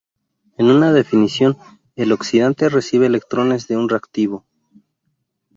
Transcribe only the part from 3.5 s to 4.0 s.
de un